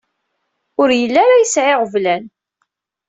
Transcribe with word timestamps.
Ur 0.81 0.89
yelli 0.99 1.19
ara 1.23 1.41
yesɛa 1.41 1.71
iɣeblan. 1.73 2.23